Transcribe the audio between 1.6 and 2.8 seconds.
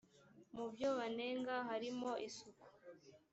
harimo isuku